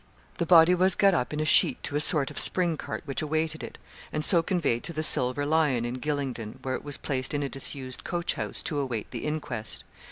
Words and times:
The 0.39 0.47
body 0.47 0.73
was 0.73 0.95
got 0.95 1.13
up 1.13 1.31
in 1.31 1.39
a 1.39 1.45
sheet 1.45 1.83
to 1.83 1.95
a 1.95 1.99
sort 1.99 2.31
of 2.31 2.39
spring 2.39 2.75
cart 2.75 3.03
which 3.05 3.21
awaited 3.21 3.61
it, 3.63 3.77
and 4.11 4.25
so 4.25 4.41
conveyed 4.41 4.83
to 4.85 4.93
the 4.93 5.03
'Silver 5.03 5.45
Lion,' 5.45 5.85
in 5.85 5.97
Gylingden, 6.01 6.57
where 6.63 6.73
it 6.73 6.83
was 6.83 6.97
placed 6.97 7.35
in 7.35 7.43
a 7.43 7.49
disused 7.49 8.03
coach 8.03 8.33
house 8.33 8.63
to 8.63 8.79
await 8.79 9.11
the 9.11 9.19
inquest. 9.25 9.83